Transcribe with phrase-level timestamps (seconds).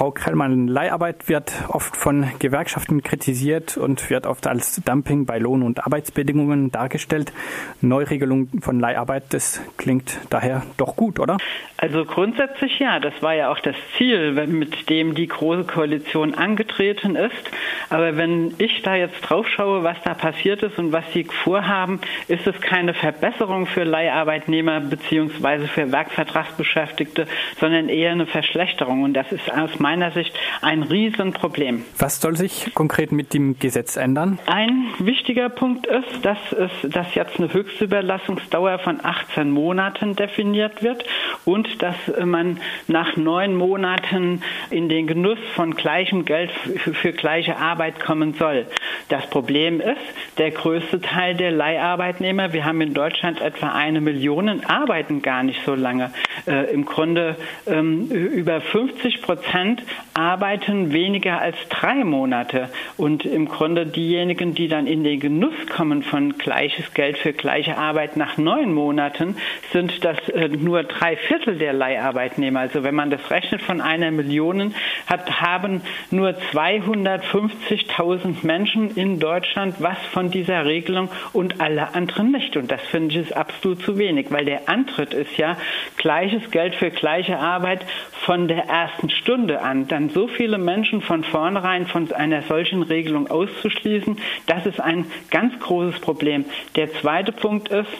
[0.00, 5.62] Frau Krellmann, Leiharbeit wird oft von Gewerkschaften kritisiert und wird oft als Dumping bei Lohn-
[5.62, 7.34] und Arbeitsbedingungen dargestellt.
[7.82, 11.36] Neuregelung von Leiharbeit, das klingt daher doch gut, oder?
[11.76, 17.14] Also grundsätzlich ja, das war ja auch das Ziel, mit dem die Große Koalition angetreten
[17.14, 17.50] ist.
[17.90, 22.00] Aber wenn ich da jetzt drauf schaue, was da passiert ist und was sie vorhaben,
[22.26, 25.66] ist es keine Verbesserung für Leiharbeitnehmer bzw.
[25.66, 27.26] für Werkvertragsbeschäftigte,
[27.58, 29.02] sondern eher eine Verschlechterung.
[29.02, 30.32] Und das ist aus meiner Sicht
[30.62, 31.84] ein Riesenproblem.
[31.98, 34.38] Was soll sich konkret mit dem Gesetz ändern?
[34.46, 41.04] Ein wichtiger Punkt ist, dass, es, dass jetzt eine Höchstüberlassungsdauer von 18 Monaten definiert wird
[41.44, 47.56] und dass man nach neun Monaten in den Genuss von gleichem Geld für, für gleiche
[47.56, 48.66] Arbeit kommen soll.
[49.08, 49.98] Das Problem ist,
[50.38, 55.64] der größte Teil der Leiharbeitnehmer, wir haben in Deutschland etwa eine Million, arbeiten gar nicht
[55.64, 56.12] so lange.
[56.46, 59.79] Äh, Im Grunde ähm, über 50 Prozent
[60.14, 62.68] arbeiten weniger als drei Monate.
[62.96, 67.76] Und im Grunde diejenigen, die dann in den Genuss kommen von gleiches Geld für gleiche
[67.76, 69.36] Arbeit nach neun Monaten,
[69.72, 72.60] sind das äh, nur drei Viertel der Leiharbeitnehmer.
[72.60, 74.74] Also wenn man das rechnet von einer Million,
[75.10, 82.56] hat, haben nur 250.000 Menschen in Deutschland was von dieser Regelung und alle anderen nicht.
[82.56, 85.56] Und das finde ich ist absolut zu wenig, weil der Antritt ist ja
[85.96, 87.84] gleiches Geld für gleiche Arbeit
[88.24, 89.88] von der ersten Stunde an.
[89.88, 95.58] Dann so viele Menschen von vornherein von einer solchen Regelung auszuschließen, das ist ein ganz
[95.60, 96.44] großes Problem.
[96.76, 97.90] Der zweite Punkt ist,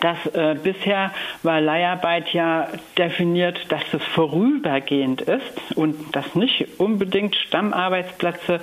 [0.00, 7.34] dass äh, bisher war Leiharbeit ja definiert, dass es vorübergehend ist und dass nicht unbedingt
[7.36, 8.60] Stammarbeitsplätze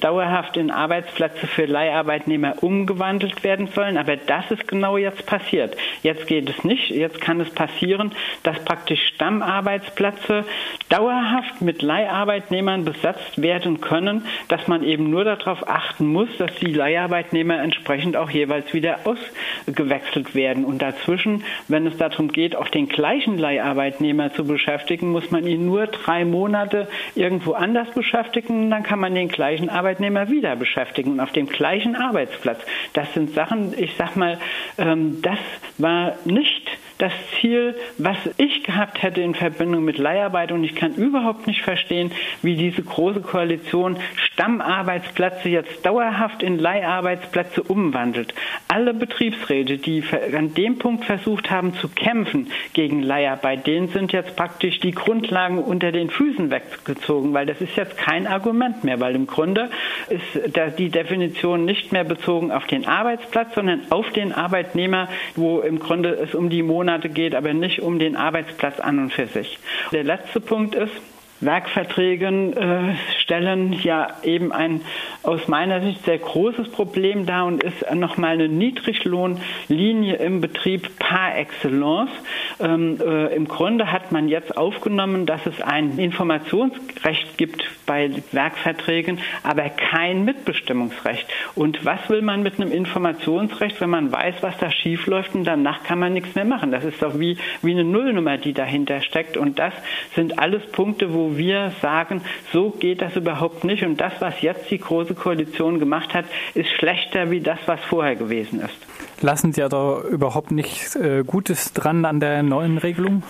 [0.00, 3.98] dauerhaft in Arbeitsplätze für Leiharbeitnehmer umgewandelt werden sollen.
[3.98, 5.76] Aber das ist genau jetzt passiert.
[6.02, 6.90] Jetzt geht es nicht.
[6.90, 8.12] Jetzt kann es passieren,
[8.42, 10.44] dass praktisch Stammarbeitsplätze
[10.88, 16.72] dauerhaft mit Leiharbeitnehmern besetzt werden können, dass man eben nur darauf achten muss, dass die
[16.72, 20.64] Leiharbeitnehmer entsprechend auch jeweils wieder ausgewechselt werden.
[20.70, 25.66] Und dazwischen, wenn es darum geht, auch den gleichen Leiharbeitnehmer zu beschäftigen, muss man ihn
[25.66, 26.86] nur drei Monate
[27.16, 28.70] irgendwo anders beschäftigen.
[28.70, 32.60] Dann kann man den gleichen Arbeitnehmer wieder beschäftigen auf dem gleichen Arbeitsplatz.
[32.92, 34.38] Das sind Sachen, ich sag mal,
[34.78, 35.38] ähm, das
[35.78, 40.52] war nicht das Ziel, was ich gehabt hätte in Verbindung mit Leiharbeit.
[40.52, 43.96] Und ich kann überhaupt nicht verstehen, wie diese große Koalition
[44.34, 48.32] Stammarbeitsplätze jetzt dauerhaft in Leiharbeitsplätze umwandelt.
[48.68, 50.04] Alle Betriebsräte, die
[50.36, 55.58] an dem Punkt versucht haben zu kämpfen gegen Leiharbeit, denen sind jetzt praktisch die Grundlagen
[55.58, 59.68] unter den Füßen weggezogen, weil das ist jetzt kein Argument mehr, weil im Grunde
[60.08, 65.80] ist die Definition nicht mehr bezogen auf den Arbeitsplatz, sondern auf den Arbeitnehmer, wo im
[65.80, 69.58] Grunde es um die Monate geht, aber nicht um den Arbeitsplatz an und für sich.
[69.92, 70.92] Der letzte Punkt ist,
[71.40, 72.94] Werkverträgen äh,
[73.30, 74.80] stellen ja eben ein
[75.22, 81.36] aus meiner Sicht sehr großes Problem dar und ist nochmal eine Niedriglohnlinie im Betrieb par
[81.36, 82.10] excellence.
[82.58, 89.18] Ähm, äh, Im Grunde hat man jetzt aufgenommen, dass es ein Informationsrecht gibt bei Werkverträgen,
[89.42, 91.26] aber kein Mitbestimmungsrecht.
[91.54, 95.82] Und was will man mit einem Informationsrecht, wenn man weiß, was da schiefläuft und danach
[95.82, 96.70] kann man nichts mehr machen?
[96.70, 99.36] Das ist doch wie, wie eine Nullnummer, die dahinter steckt.
[99.36, 99.74] Und das
[100.14, 103.82] sind alles Punkte, wo wir sagen, so geht das überhaupt nicht.
[103.82, 108.16] Und das, was jetzt die Große Koalition gemacht hat, ist schlechter wie das, was vorher
[108.16, 108.74] gewesen ist.
[109.22, 113.22] Lassen Sie ja da überhaupt nichts äh, Gutes dran an der neuen Regelung?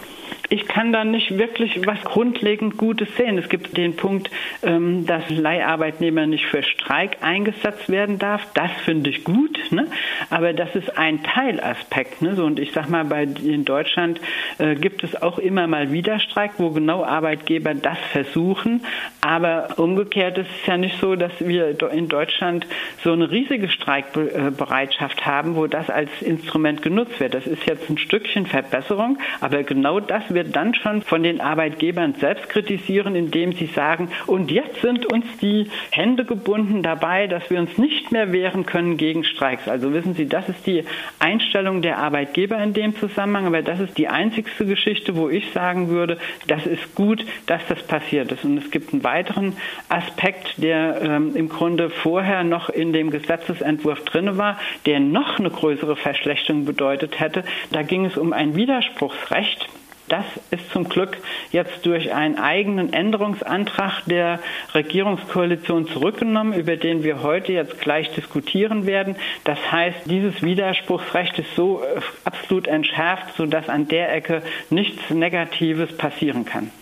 [0.52, 3.38] Ich kann da nicht wirklich was grundlegend Gutes sehen.
[3.38, 4.30] Es gibt den Punkt,
[4.64, 8.44] ähm, dass Leiharbeitnehmer nicht für Streik eingesetzt werden darf.
[8.54, 9.86] Das finde ich gut, ne?
[10.28, 12.20] aber das ist ein Teilaspekt.
[12.20, 12.42] Ne?
[12.42, 13.06] Und ich sage mal,
[13.44, 14.20] in Deutschland
[14.58, 18.84] äh, gibt es auch immer mal wieder Streik, wo genau Arbeitgeber das versuchen.
[19.20, 22.66] Aber umgekehrt ist es ja nicht so, dass wir in Deutschland
[23.04, 27.34] so eine riesige Streikbereitschaft haben, wo das als Instrument genutzt wird.
[27.34, 31.40] Das ist jetzt ein Stückchen Verbesserung, aber genau das wird wir dann schon von den
[31.40, 37.50] Arbeitgebern selbst kritisieren, indem sie sagen, und jetzt sind uns die Hände gebunden dabei, dass
[37.50, 39.68] wir uns nicht mehr wehren können gegen Streiks.
[39.68, 40.84] Also wissen Sie, das ist die
[41.18, 45.88] Einstellung der Arbeitgeber in dem Zusammenhang, aber das ist die einzigste Geschichte, wo ich sagen
[45.88, 48.44] würde, das ist gut, dass das passiert ist.
[48.44, 49.56] Und es gibt einen weiteren
[49.88, 55.50] Aspekt, der ähm, im Grunde vorher noch in dem Gesetzesentwurf drin war, der noch eine
[55.50, 57.44] größere Verschlechterung bedeutet hätte.
[57.70, 59.68] Da ging es um ein Widerspruchsrecht.
[60.10, 61.16] Das ist zum Glück
[61.52, 64.40] jetzt durch einen eigenen Änderungsantrag der
[64.74, 69.14] Regierungskoalition zurückgenommen, über den wir heute jetzt gleich diskutieren werden.
[69.44, 75.96] Das heißt, dieses Widerspruchsrecht ist so äh, absolut entschärft, sodass an der Ecke nichts Negatives
[75.96, 76.72] passieren kann.